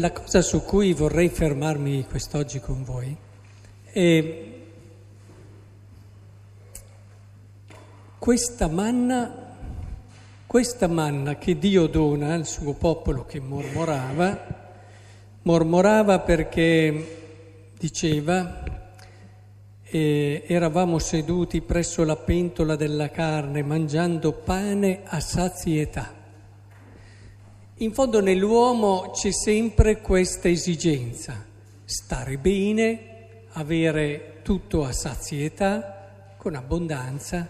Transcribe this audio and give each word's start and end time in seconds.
la 0.00 0.12
cosa 0.12 0.40
su 0.40 0.64
cui 0.64 0.94
vorrei 0.94 1.28
fermarmi 1.28 2.06
quest'oggi 2.06 2.58
con 2.58 2.84
voi 2.84 3.14
è 3.84 4.44
questa 8.18 8.66
manna, 8.66 9.54
questa 10.46 10.86
manna 10.86 11.36
che 11.36 11.58
Dio 11.58 11.86
dona 11.86 12.32
al 12.32 12.46
suo 12.46 12.72
popolo 12.72 13.26
che 13.26 13.40
mormorava, 13.40 14.46
mormorava 15.42 16.20
perché 16.20 17.72
diceva 17.78 18.62
eh, 19.82 20.44
eravamo 20.46 20.98
seduti 20.98 21.60
presso 21.60 22.04
la 22.04 22.16
pentola 22.16 22.74
della 22.74 23.10
carne 23.10 23.62
mangiando 23.62 24.32
pane 24.32 25.02
a 25.04 25.20
sazietà. 25.20 26.19
In 27.82 27.94
fondo 27.94 28.20
nell'uomo 28.20 29.10
c'è 29.10 29.32
sempre 29.32 30.02
questa 30.02 30.48
esigenza, 30.50 31.42
stare 31.86 32.36
bene, 32.36 33.46
avere 33.52 34.40
tutto 34.42 34.84
a 34.84 34.92
sazietà, 34.92 36.34
con 36.36 36.56
abbondanza. 36.56 37.48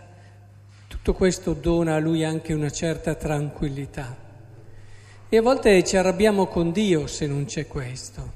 Tutto 0.87 1.15
questo 1.15 1.53
dona 1.53 1.97
a 1.97 1.99
lui 1.99 2.23
anche 2.23 2.53
una 2.53 2.71
certa 2.71 3.17
tranquillità. 3.17 4.17
E 5.29 5.37
a 5.37 5.43
volte 5.43 5.83
ci 5.83 5.97
arrabbiamo 5.97 6.47
con 6.47 6.71
Dio 6.71 7.09
se 7.09 7.27
non 7.27 7.47
c'è 7.47 7.67
questo. 7.67 8.33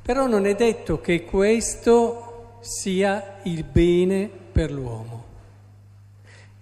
Però 0.00 0.28
non 0.28 0.46
è 0.46 0.54
detto 0.54 1.00
che 1.00 1.24
questo 1.24 2.58
sia 2.60 3.40
il 3.42 3.64
bene 3.64 4.30
per 4.52 4.70
l'uomo. 4.70 5.24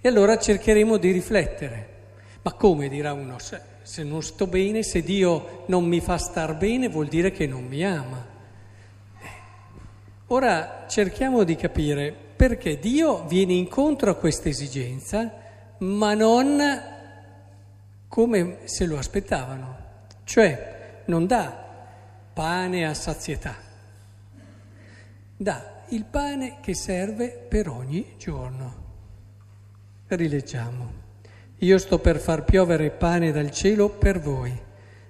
E 0.00 0.08
allora 0.08 0.38
cercheremo 0.38 0.96
di 0.96 1.10
riflettere. 1.10 1.99
Ma 2.42 2.52
come 2.52 2.88
dirà 2.88 3.12
uno? 3.12 3.36
Se 3.38 4.02
non 4.02 4.22
sto 4.22 4.46
bene, 4.46 4.82
se 4.82 5.02
Dio 5.02 5.64
non 5.66 5.84
mi 5.84 6.00
fa 6.00 6.16
star 6.16 6.56
bene, 6.56 6.88
vuol 6.88 7.08
dire 7.08 7.30
che 7.32 7.46
non 7.46 7.64
mi 7.64 7.84
ama. 7.84 8.26
Eh. 9.20 9.26
Ora 10.28 10.86
cerchiamo 10.88 11.44
di 11.44 11.56
capire 11.56 12.14
perché 12.40 12.78
Dio 12.78 13.26
viene 13.26 13.52
incontro 13.52 14.10
a 14.10 14.14
questa 14.14 14.48
esigenza, 14.48 15.30
ma 15.78 16.14
non 16.14 16.58
come 18.08 18.58
se 18.64 18.86
lo 18.86 18.96
aspettavano, 18.96 19.76
cioè 20.24 21.02
non 21.04 21.26
dà 21.26 21.68
pane 22.32 22.86
a 22.86 22.94
sazietà, 22.94 23.54
dà 25.36 25.82
il 25.88 26.04
pane 26.04 26.58
che 26.60 26.74
serve 26.74 27.28
per 27.28 27.68
ogni 27.68 28.14
giorno. 28.16 28.74
Rileggiamo. 30.06 31.08
Io 31.62 31.76
sto 31.76 31.98
per 31.98 32.18
far 32.18 32.44
piovere 32.44 32.90
pane 32.90 33.32
dal 33.32 33.50
cielo 33.50 33.90
per 33.90 34.18
voi. 34.18 34.58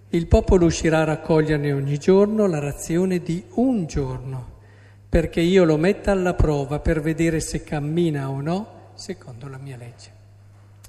Il 0.08 0.26
popolo 0.26 0.66
uscirà 0.66 1.00
a 1.00 1.04
raccoglierne 1.04 1.72
ogni 1.72 1.96
giorno 1.96 2.46
la 2.46 2.58
razione 2.58 3.20
di 3.20 3.44
un 3.54 3.86
giorno, 3.86 4.58
perché 5.08 5.40
io 5.40 5.62
lo 5.62 5.76
metta 5.76 6.10
alla 6.10 6.34
prova 6.34 6.80
per 6.80 7.00
vedere 7.00 7.38
se 7.38 7.62
cammina 7.62 8.30
o 8.30 8.40
no 8.40 8.90
secondo 8.94 9.46
la 9.46 9.58
mia 9.58 9.76
legge. 9.76 10.10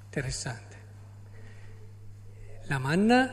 Interessante. 0.06 0.78
La 2.64 2.80
manna 2.80 3.30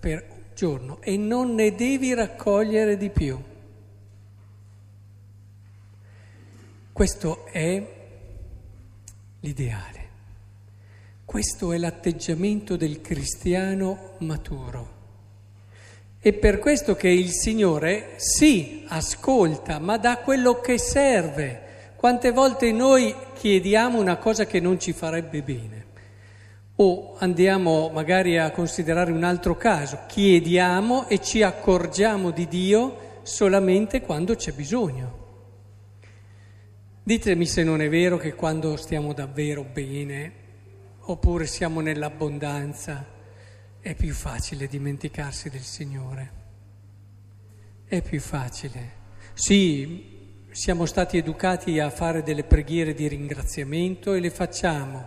per 0.00 0.26
un 0.30 0.42
giorno 0.56 1.00
e 1.02 1.16
non 1.16 1.54
ne 1.54 1.72
devi 1.76 2.14
raccogliere 2.14 2.96
di 2.96 3.10
più. 3.10 3.40
Questo 6.92 7.46
è 7.46 7.86
l'ideale. 9.38 10.03
Questo 11.24 11.72
è 11.72 11.78
l'atteggiamento 11.78 12.76
del 12.76 13.00
cristiano 13.00 14.12
maturo. 14.18 14.92
È 16.18 16.32
per 16.32 16.58
questo 16.58 16.94
che 16.94 17.08
il 17.08 17.30
Signore 17.30 18.14
sì 18.16 18.84
ascolta, 18.88 19.78
ma 19.78 19.96
dà 19.96 20.18
quello 20.18 20.60
che 20.60 20.78
serve. 20.78 21.92
Quante 21.96 22.30
volte 22.30 22.72
noi 22.72 23.14
chiediamo 23.34 23.98
una 23.98 24.16
cosa 24.16 24.46
che 24.46 24.60
non 24.60 24.78
ci 24.78 24.92
farebbe 24.92 25.42
bene 25.42 25.82
o 26.76 27.14
andiamo 27.18 27.88
magari 27.90 28.36
a 28.36 28.50
considerare 28.50 29.12
un 29.12 29.22
altro 29.22 29.56
caso, 29.56 30.00
chiediamo 30.08 31.08
e 31.08 31.20
ci 31.20 31.42
accorgiamo 31.42 32.30
di 32.30 32.48
Dio 32.48 33.20
solamente 33.22 34.00
quando 34.00 34.34
c'è 34.34 34.52
bisogno. 34.52 35.22
Ditemi 37.02 37.46
se 37.46 37.62
non 37.62 37.80
è 37.80 37.88
vero 37.88 38.16
che 38.16 38.34
quando 38.34 38.76
stiamo 38.76 39.12
davvero 39.12 39.62
bene 39.62 40.42
oppure 41.06 41.46
siamo 41.46 41.80
nell'abbondanza, 41.80 43.06
è 43.80 43.94
più 43.94 44.14
facile 44.14 44.66
dimenticarsi 44.66 45.50
del 45.50 45.60
Signore. 45.60 46.42
È 47.84 48.00
più 48.00 48.20
facile. 48.20 49.02
Sì, 49.34 50.46
siamo 50.50 50.86
stati 50.86 51.18
educati 51.18 51.78
a 51.80 51.90
fare 51.90 52.22
delle 52.22 52.44
preghiere 52.44 52.94
di 52.94 53.06
ringraziamento 53.08 54.14
e 54.14 54.20
le 54.20 54.30
facciamo, 54.30 55.06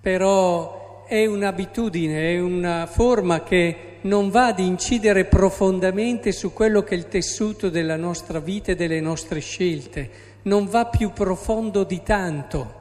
però 0.00 1.04
è 1.04 1.26
un'abitudine, 1.26 2.32
è 2.32 2.40
una 2.40 2.86
forma 2.86 3.42
che 3.42 3.98
non 4.02 4.30
va 4.30 4.46
ad 4.46 4.60
incidere 4.60 5.26
profondamente 5.26 6.32
su 6.32 6.52
quello 6.54 6.82
che 6.82 6.94
è 6.94 6.98
il 6.98 7.08
tessuto 7.08 7.68
della 7.68 7.96
nostra 7.96 8.38
vita 8.38 8.72
e 8.72 8.76
delle 8.76 9.00
nostre 9.00 9.40
scelte, 9.40 10.10
non 10.42 10.66
va 10.66 10.86
più 10.86 11.12
profondo 11.12 11.84
di 11.84 12.02
tanto. 12.02 12.79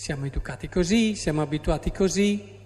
Siamo 0.00 0.24
educati 0.24 0.66
così, 0.66 1.14
siamo 1.14 1.42
abituati 1.42 1.92
così, 1.92 2.58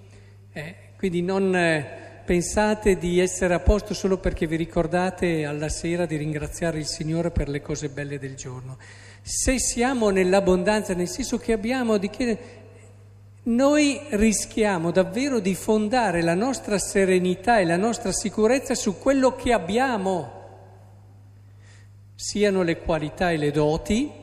eh, 0.53 0.75
quindi 0.97 1.21
non 1.21 1.53
eh, 1.53 2.21
pensate 2.25 2.97
di 2.97 3.19
essere 3.19 3.55
a 3.55 3.59
posto 3.59 3.93
solo 3.93 4.19
perché 4.19 4.47
vi 4.47 4.55
ricordate 4.55 5.45
alla 5.45 5.69
sera 5.69 6.07
di 6.07 6.15
ringraziare 6.15 6.79
il 6.79 6.87
Signore 6.87 7.33
per 7.33 7.49
le 7.49 7.61
cose 7.61 7.89
belle 7.89 8.21
del 8.21 8.37
giorno. 8.37 8.79
Se 9.21 9.59
siamo 9.59 10.11
nell'abbondanza, 10.11 10.95
nel 10.95 11.09
senso 11.09 11.37
che 11.39 11.53
abbiamo 11.53 11.97
di 11.97 12.09
chiedere, 12.09 12.39
noi 13.43 14.01
rischiamo 14.11 14.93
davvero 14.93 15.41
di 15.41 15.57
fondare 15.57 16.23
la 16.23 16.35
nostra 16.35 16.79
serenità 16.79 17.59
e 17.59 17.65
la 17.65 17.77
nostra 17.77 18.13
sicurezza 18.13 18.77
su 18.77 18.97
quello 18.97 19.35
che 19.35 19.53
abbiamo, 19.53 20.43
siano 22.15 22.63
le 22.63 22.79
qualità 22.79 23.33
e 23.33 23.39
le 23.39 23.51
doti, 23.51 24.23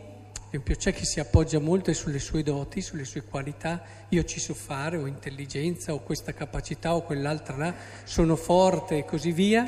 esempio, 0.52 0.76
c'è 0.76 0.94
chi 0.94 1.06
si 1.06 1.22
appoggia 1.22 1.60
molto 1.60 1.94
sulle 1.94 2.20
sue 2.20 2.44
doti, 2.44 2.82
sulle 2.82 3.06
sue 3.06 3.24
qualità, 3.24 3.82
io 4.10 4.24
ci 4.26 4.40
so 4.40 4.54
fare, 4.54 4.98
ho 4.98 5.06
intelligenza, 5.06 5.94
ho 5.94 6.02
questa 6.02 6.34
capacità, 6.34 6.94
o 6.94 7.04
quell'altra 7.04 7.56
là, 7.56 7.74
sono 8.04 8.36
forte 8.36 8.98
e 8.98 9.06
così 9.06 9.32
via. 9.32 9.66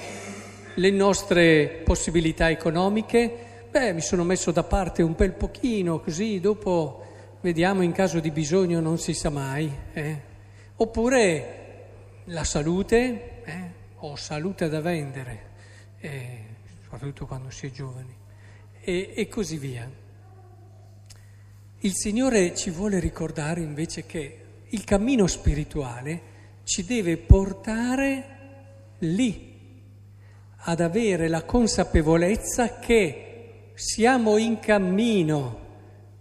Le 0.75 0.89
nostre 0.91 1.81
possibilità 1.85 2.49
economiche, 2.49 3.66
beh, 3.71 3.94
mi 3.94 4.01
sono 4.01 4.25
messo 4.25 4.51
da 4.51 4.63
parte 4.63 5.01
un 5.03 5.13
bel 5.16 5.31
pochino, 5.31 6.01
così 6.01 6.41
dopo 6.41 7.38
vediamo 7.39 7.81
in 7.81 7.94
caso 7.94 8.19
di 8.19 8.31
bisogno, 8.31 8.81
non 8.81 8.97
si 8.97 9.13
sa 9.13 9.29
mai. 9.29 9.71
Eh. 9.94 10.21
Oppure 10.75 11.61
la 12.25 12.44
salute, 12.44 13.41
eh, 13.45 13.71
ho 14.00 14.17
salute 14.17 14.67
da 14.67 14.81
vendere, 14.81 15.50
eh, 16.00 16.39
soprattutto 16.81 17.25
quando 17.25 17.50
si 17.51 17.67
è 17.67 17.71
giovani, 17.71 18.13
e, 18.81 19.13
e 19.15 19.27
così 19.29 19.57
via. 19.57 20.01
Il 21.85 21.95
Signore 21.95 22.55
ci 22.55 22.69
vuole 22.69 22.97
ricordare 22.97 23.59
invece 23.59 24.05
che 24.05 24.38
il 24.69 24.85
cammino 24.85 25.27
spirituale 25.27 26.21
ci 26.63 26.85
deve 26.85 27.17
portare 27.17 28.25
lì, 29.00 29.51
ad 30.59 30.80
avere 30.80 31.27
la 31.27 31.44
consapevolezza 31.44 32.80
che 32.80 33.71
siamo 33.74 34.38
in 34.38 34.59
cammino, 34.59 35.59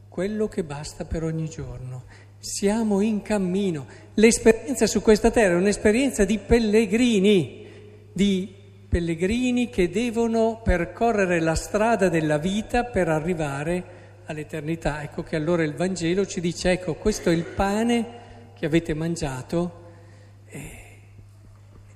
quello 0.08 0.48
che 0.48 0.64
basta 0.64 1.04
per 1.04 1.22
ogni 1.22 1.48
giorno. 1.48 2.06
Siamo 2.40 3.00
in 3.00 3.22
cammino. 3.22 3.86
L'esperienza 4.14 4.88
su 4.88 5.00
questa 5.00 5.30
terra 5.30 5.54
è 5.54 5.58
un'esperienza 5.58 6.24
di 6.24 6.38
pellegrini, 6.38 7.66
di 8.12 8.52
pellegrini 8.88 9.70
che 9.70 9.88
devono 9.90 10.60
percorrere 10.60 11.38
la 11.38 11.54
strada 11.54 12.08
della 12.08 12.38
vita 12.38 12.82
per 12.82 13.08
arrivare 13.08 13.76
a 13.78 14.01
all'eternità. 14.32 15.02
Ecco 15.02 15.22
che 15.22 15.36
allora 15.36 15.62
il 15.62 15.74
Vangelo 15.74 16.26
ci 16.26 16.40
dice, 16.40 16.72
ecco, 16.72 16.94
questo 16.94 17.30
è 17.30 17.32
il 17.32 17.44
pane 17.44 18.20
che 18.58 18.66
avete 18.66 18.94
mangiato, 18.94 19.80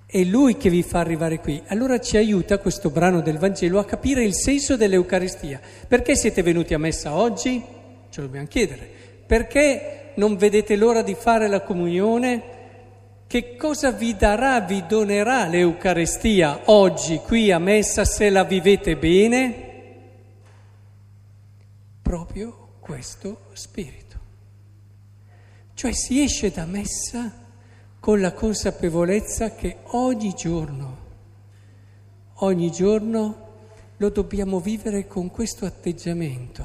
è 0.07 0.23
Lui 0.23 0.57
che 0.57 0.71
vi 0.71 0.83
fa 0.83 1.01
arrivare 1.01 1.41
qui. 1.41 1.61
Allora 1.67 1.99
ci 1.99 2.17
aiuta 2.17 2.59
questo 2.59 2.91
brano 2.91 3.21
del 3.21 3.39
Vangelo 3.39 3.79
a 3.79 3.85
capire 3.85 4.23
il 4.23 4.35
senso 4.35 4.77
dell'Eucaristia. 4.77 5.61
Perché 5.87 6.15
siete 6.15 6.43
venuti 6.43 6.75
a 6.75 6.79
messa 6.79 7.15
oggi? 7.15 7.63
Ce 8.09 8.21
lo 8.21 8.27
dobbiamo 8.27 8.47
chiedere. 8.47 8.89
Perché 9.27 10.13
non 10.15 10.37
vedete 10.37 10.77
l'ora 10.77 11.03
di 11.03 11.15
fare 11.15 11.49
la 11.49 11.61
comunione? 11.61 12.55
Che 13.27 13.57
cosa 13.57 13.91
vi 13.91 14.15
darà, 14.15 14.61
vi 14.61 14.85
donerà 14.87 15.49
l'Eucaristia 15.49 16.61
oggi 16.67 17.17
qui 17.19 17.51
a 17.51 17.59
messa 17.59 18.05
se 18.05 18.31
la 18.31 18.45
vivete 18.45 18.97
bene? 18.97 19.66
Proprio 22.07 22.75
questo 22.79 23.47
spirito. 23.55 24.17
Cioè 25.75 25.93
si 25.93 26.23
esce 26.23 26.53
da 26.53 26.65
messa 26.65 27.33
con 27.99 28.21
la 28.21 28.33
consapevolezza 28.33 29.57
che 29.57 29.79
ogni 29.89 30.33
giorno, 30.35 30.99
ogni 32.35 32.71
giorno 32.71 33.45
lo 33.97 34.09
dobbiamo 34.11 34.61
vivere 34.61 35.09
con 35.09 35.33
questo 35.33 35.67
atteggiamento, 35.67 36.65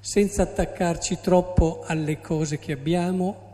senza 0.00 0.44
attaccarci 0.44 1.18
troppo 1.20 1.82
alle 1.84 2.18
cose 2.22 2.58
che 2.58 2.72
abbiamo, 2.72 3.50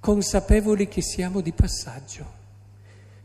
consapevoli 0.00 0.88
che 0.88 1.02
siamo 1.02 1.42
di 1.42 1.52
passaggio. 1.52 2.40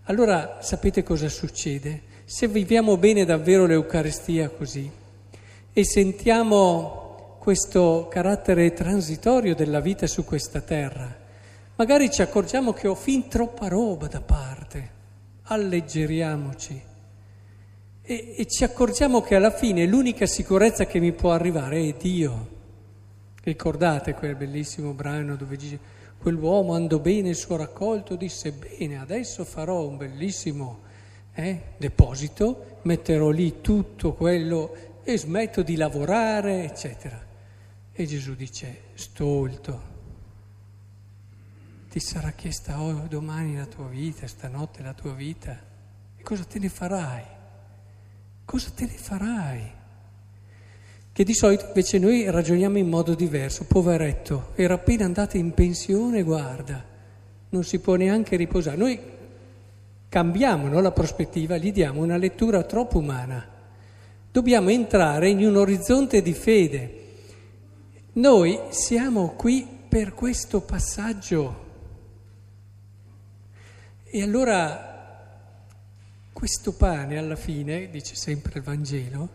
Allora 0.03 0.57
sapete 0.61 1.03
cosa 1.03 1.29
succede? 1.29 2.01
Se 2.25 2.49
viviamo 2.49 2.97
bene 2.97 3.23
davvero 3.23 3.65
l'Eucaristia 3.65 4.49
così 4.49 5.05
e 5.77 5.85
sentiamo 5.85 7.37
questo 7.37 8.07
carattere 8.09 8.73
transitorio 8.73 9.53
della 9.53 9.79
vita 9.79 10.07
su 10.07 10.25
questa 10.25 10.59
terra, 10.59 11.15
magari 11.75 12.09
ci 12.09 12.23
accorgiamo 12.23 12.73
che 12.73 12.87
ho 12.87 12.95
fin 12.95 13.27
troppa 13.27 13.67
roba 13.67 14.07
da 14.07 14.19
parte, 14.19 14.91
alleggeriamoci. 15.43 16.81
E, 18.01 18.35
e 18.39 18.45
ci 18.47 18.63
accorgiamo 18.63 19.21
che 19.21 19.35
alla 19.35 19.51
fine 19.51 19.85
l'unica 19.85 20.25
sicurezza 20.25 20.87
che 20.87 20.97
mi 20.99 21.11
può 21.11 21.31
arrivare 21.31 21.79
è 21.87 21.93
Dio. 21.93 22.47
Ricordate 23.43 24.15
quel 24.15 24.33
bellissimo 24.33 24.93
brano 24.93 25.35
dove 25.35 25.57
dice 25.57 25.79
quell'uomo 26.17 26.73
andò 26.73 26.97
bene 26.97 27.29
il 27.29 27.35
suo 27.35 27.55
raccolto, 27.55 28.15
disse 28.15 28.51
bene, 28.51 28.97
adesso 28.97 29.45
farò 29.45 29.85
un 29.85 29.97
bellissimo 29.97 30.79
eh, 31.35 31.61
deposito, 31.77 32.79
metterò 32.81 33.29
lì 33.29 33.61
tutto 33.61 34.13
quello 34.13 34.87
e 35.07 35.17
smetto 35.17 35.61
di 35.61 35.77
lavorare, 35.77 36.65
eccetera. 36.65 37.17
E 37.93 38.05
Gesù 38.05 38.35
dice, 38.35 38.81
stolto, 38.95 39.81
ti 41.89 42.01
sarà 42.01 42.31
chiesta 42.31 42.81
oh, 42.81 43.07
domani 43.07 43.55
la 43.55 43.67
tua 43.67 43.87
vita, 43.87 44.27
stanotte 44.27 44.83
la 44.83 44.93
tua 44.93 45.13
vita, 45.13 45.57
e 46.17 46.21
cosa 46.23 46.43
te 46.43 46.59
ne 46.59 46.67
farai? 46.67 47.23
cosa 48.43 48.69
te 48.75 48.83
ne 48.83 48.97
farai? 48.97 49.71
Che 51.13 51.23
di 51.23 51.33
solito 51.33 51.67
invece 51.67 51.99
noi 51.99 52.29
ragioniamo 52.29 52.77
in 52.77 52.89
modo 52.89 53.15
diverso. 53.15 53.65
Poveretto, 53.65 54.51
era 54.55 54.73
appena 54.73 55.05
andato 55.05 55.37
in 55.37 55.53
pensione, 55.53 56.21
guarda, 56.21 56.83
non 57.49 57.63
si 57.63 57.79
può 57.79 57.95
neanche 57.95 58.35
riposare. 58.35 58.75
Noi 58.75 58.99
cambiamo 60.09 60.67
no, 60.67 60.81
la 60.81 60.91
prospettiva, 60.91 61.55
gli 61.55 61.71
diamo 61.71 62.01
una 62.01 62.17
lettura 62.17 62.63
troppo 62.63 62.99
umana. 62.99 63.55
Dobbiamo 64.37 64.69
entrare 64.69 65.29
in 65.29 65.43
un 65.43 65.55
orizzonte 65.55 66.21
di 66.21 66.33
fede. 66.33 67.05
Noi 68.13 68.59
siamo 68.69 69.29
qui 69.29 69.67
per 69.89 70.13
questo 70.13 70.61
passaggio. 70.61 71.65
E 74.03 74.21
allora 74.21 75.41
questo 76.31 76.73
pane 76.73 77.17
alla 77.17 77.35
fine, 77.35 77.89
dice 77.89 78.13
sempre 78.13 78.59
il 78.59 78.63
Vangelo, 78.63 79.29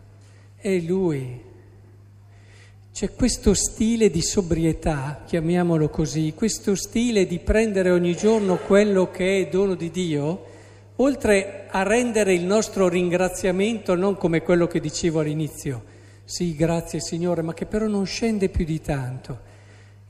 è 0.55 0.73
lui. 0.77 1.37
C'è 2.93 3.13
questo 3.13 3.53
stile 3.53 4.09
di 4.09 4.21
sobrietà, 4.21 5.23
chiamiamolo 5.27 5.89
così, 5.89 6.31
questo 6.33 6.75
stile 6.75 7.25
di 7.25 7.39
prendere 7.39 7.89
ogni 7.89 8.15
giorno 8.15 8.55
quello 8.55 9.11
che 9.11 9.41
è 9.41 9.49
dono 9.49 9.75
di 9.75 9.91
Dio, 9.91 10.45
oltre 11.03 11.65
a 11.69 11.83
rendere 11.83 12.33
il 12.33 12.43
nostro 12.43 12.87
ringraziamento 12.87 13.95
non 13.95 14.15
come 14.15 14.41
quello 14.41 14.67
che 14.67 14.79
dicevo 14.79 15.19
all'inizio, 15.19 15.83
sì, 16.23 16.55
grazie 16.55 17.01
Signore, 17.01 17.41
ma 17.41 17.53
che 17.53 17.65
però 17.65 17.87
non 17.87 18.05
scende 18.05 18.47
più 18.47 18.63
di 18.63 18.79
tanto. 18.79 19.51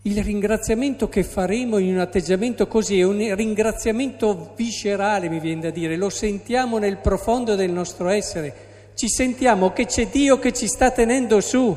Il 0.04 0.24
ringraziamento 0.24 1.10
che 1.10 1.24
faremo 1.24 1.78
in 1.80 1.94
un 1.94 2.00
atteggiamento 2.00 2.68
così 2.68 3.00
è 3.00 3.04
un 3.04 3.34
ringraziamento 3.36 4.54
viscerale, 4.56 5.30
mi 5.30 5.40
viene 5.40 5.62
da 5.62 5.70
dire, 5.72 5.96
lo 5.96 6.10
sentiamo 6.10 6.78
nel 6.78 6.98
profondo 6.98 7.56
del 7.56 7.72
nostro 7.72 8.10
essere, 8.10 8.92
ci 8.94 9.10
sentiamo 9.10 9.72
che 9.72 9.86
c'è 9.86 10.08
Dio 10.08 10.38
che 10.38 10.54
ci 10.54 10.68
sta 10.68 10.92
tenendo 10.92 11.42
su, 11.42 11.76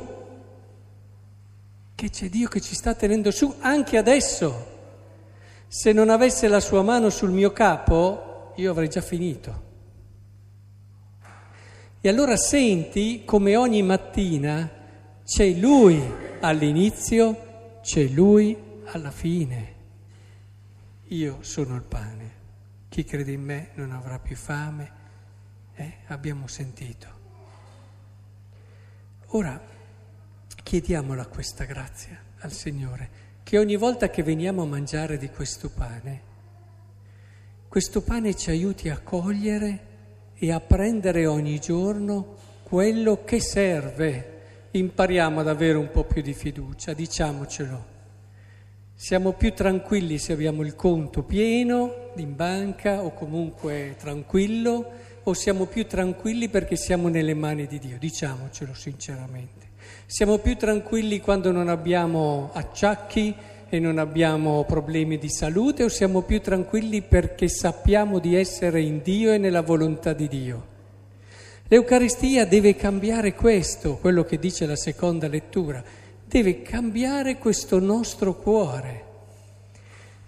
che 1.95 2.11
c'è 2.11 2.29
Dio 2.29 2.49
che 2.49 2.61
ci 2.61 2.75
sta 2.75 2.95
tenendo 2.95 3.31
su 3.31 3.55
anche 3.61 3.97
adesso. 3.97 4.75
Se 5.69 5.93
non 5.93 6.11
avesse 6.11 6.49
la 6.49 6.61
sua 6.61 6.83
mano 6.83 7.11
sul 7.11 7.31
mio 7.31 7.53
capo, 7.53 8.26
io 8.57 8.71
avrei 8.71 8.89
già 8.89 9.01
finito. 9.01 9.65
E 12.01 12.09
allora 12.09 12.37
senti 12.37 13.25
come 13.25 13.57
ogni 13.57 13.83
mattina 13.83 14.71
c'è 15.25 15.51
Lui 15.53 16.03
all'inizio 16.41 17.47
c'è 17.87 18.05
Lui 18.09 18.57
alla 18.87 19.13
fine. 19.13 19.75
Io 21.09 21.39
sono 21.43 21.77
il 21.77 21.83
pane. 21.83 22.35
Chi 22.89 23.05
crede 23.05 23.31
in 23.31 23.43
me 23.43 23.71
non 23.75 23.93
avrà 23.93 24.19
più 24.19 24.35
fame. 24.35 24.91
Eh? 25.75 25.99
Abbiamo 26.07 26.49
sentito. 26.49 27.07
Ora 29.29 29.61
chiediamola 30.65 31.27
questa 31.27 31.65
grazia 31.65 32.21
al 32.39 32.51
Signore, 32.51 33.09
che 33.45 33.57
ogni 33.59 33.77
volta 33.77 34.11
che 34.11 34.25
veniamo 34.25 34.63
a 34.63 34.67
mangiare 34.67 35.17
di 35.17 35.29
questo 35.31 35.71
pane, 35.71 36.35
questo 37.69 38.01
pane 38.03 38.35
ci 38.35 38.51
aiuti 38.51 38.89
a 38.89 38.99
cogliere 38.99 39.81
e 40.35 40.53
a 40.53 40.61
prendere 40.61 41.27
ogni 41.27 41.59
giorno 41.59 42.35
quello 42.63 43.25
che 43.25 43.41
serve 43.41 44.35
impariamo 44.71 45.41
ad 45.41 45.49
avere 45.49 45.77
un 45.77 45.91
po' 45.91 46.05
più 46.05 46.23
di 46.23 46.35
fiducia, 46.35 46.93
diciamocelo. 46.93 47.95
Siamo 48.95 49.33
più 49.33 49.53
tranquilli 49.53 50.19
se 50.19 50.33
abbiamo 50.33 50.63
il 50.63 50.75
conto 50.75 51.23
pieno 51.23 52.13
in 52.17 52.35
banca 52.35 53.03
o 53.03 53.13
comunque 53.13 53.95
tranquillo 53.99 54.91
o 55.23 55.35
siamo 55.35 55.67
più 55.67 55.87
tranquilli 55.87 56.49
perché 56.49 56.77
siamo 56.77 57.09
nelle 57.09 57.35
mani 57.35 57.67
di 57.67 57.79
Dio, 57.79 57.99
diciamocelo 57.99 58.73
sinceramente. 58.75 59.67
Siamo 60.07 60.39
più 60.39 60.57
tranquilli 60.57 61.21
quando 61.21 61.51
non 61.53 61.69
abbiamo 61.69 62.51
acciacchi 62.55 63.35
e 63.69 63.79
non 63.81 63.99
abbiamo 63.99 64.65
problemi 64.65 65.19
di 65.19 65.29
salute 65.29 65.85
o 65.85 65.89
siamo 65.89 66.23
più 66.23 66.41
tranquilli 66.41 67.03
perché 67.03 67.49
sappiamo 67.49 68.19
di 68.19 68.37
essere 68.37 68.81
in 68.81 69.01
Dio 69.03 69.33
e 69.33 69.39
nella 69.39 69.63
volontà 69.63 70.13
di 70.13 70.29
Dio. 70.29 70.75
L'Eucaristia 71.69 72.47
deve 72.47 72.77
cambiare 72.77 73.35
questo, 73.35 73.97
quello 73.97 74.23
che 74.23 74.39
dice 74.39 74.67
la 74.67 74.77
seconda 74.77 75.27
lettura, 75.27 75.83
deve 76.25 76.63
cambiare 76.63 77.39
questo 77.39 77.81
nostro 77.81 78.37
cuore, 78.37 79.05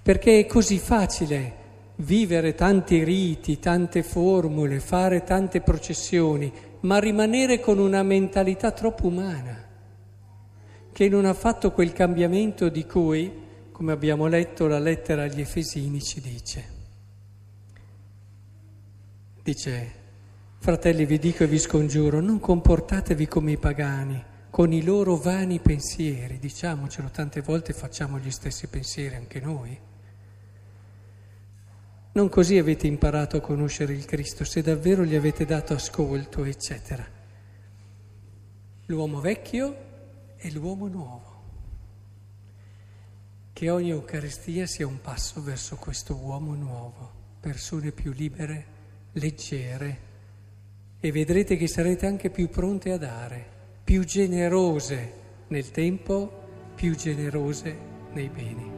perché 0.02 0.40
è 0.40 0.46
così 0.46 0.78
facile 0.78 1.54
vivere 1.96 2.54
tanti 2.54 3.04
riti, 3.04 3.60
tante 3.60 4.02
formule, 4.02 4.80
fare 4.80 5.22
tante 5.22 5.60
processioni, 5.60 6.52
ma 6.80 6.98
rimanere 6.98 7.60
con 7.60 7.78
una 7.78 8.02
mentalità 8.02 8.72
troppo 8.72 9.06
umana, 9.06 9.67
che 10.98 11.08
non 11.08 11.26
ha 11.26 11.32
fatto 11.32 11.70
quel 11.70 11.92
cambiamento 11.92 12.68
di 12.68 12.84
cui, 12.84 13.32
come 13.70 13.92
abbiamo 13.92 14.26
letto, 14.26 14.66
la 14.66 14.80
lettera 14.80 15.22
agli 15.22 15.40
Efesini 15.40 16.02
ci 16.02 16.20
dice. 16.20 16.64
Dice, 19.40 19.92
Fratelli, 20.58 21.06
vi 21.06 21.20
dico 21.20 21.44
e 21.44 21.46
vi 21.46 21.60
scongiuro, 21.60 22.18
non 22.18 22.40
comportatevi 22.40 23.28
come 23.28 23.52
i 23.52 23.56
pagani, 23.58 24.20
con 24.50 24.72
i 24.72 24.82
loro 24.82 25.14
vani 25.14 25.60
pensieri. 25.60 26.40
Diciamocelo, 26.40 27.10
tante 27.10 27.42
volte 27.42 27.72
facciamo 27.72 28.18
gli 28.18 28.32
stessi 28.32 28.66
pensieri 28.66 29.14
anche 29.14 29.38
noi. 29.38 29.78
Non 32.10 32.28
così 32.28 32.58
avete 32.58 32.88
imparato 32.88 33.36
a 33.36 33.40
conoscere 33.40 33.92
il 33.92 34.04
Cristo, 34.04 34.42
se 34.42 34.62
davvero 34.62 35.04
gli 35.04 35.14
avete 35.14 35.44
dato 35.44 35.74
ascolto, 35.74 36.42
eccetera. 36.42 37.06
L'uomo 38.86 39.20
vecchio 39.20 39.86
e 40.38 40.50
l'uomo 40.52 40.86
nuovo. 40.86 41.36
Che 43.52 43.70
ogni 43.70 43.90
Eucaristia 43.90 44.66
sia 44.66 44.86
un 44.86 45.00
passo 45.00 45.42
verso 45.42 45.76
questo 45.76 46.14
uomo 46.14 46.54
nuovo, 46.54 47.10
persone 47.40 47.92
più 47.92 48.12
libere, 48.12 48.66
leggere 49.12 50.06
e 51.00 51.12
vedrete 51.12 51.56
che 51.56 51.68
sarete 51.68 52.06
anche 52.06 52.30
più 52.30 52.48
pronte 52.48 52.92
a 52.92 52.98
dare, 52.98 53.44
più 53.84 54.04
generose 54.04 55.12
nel 55.48 55.70
tempo, 55.70 56.46
più 56.74 56.94
generose 56.94 57.76
nei 58.12 58.28
beni. 58.28 58.77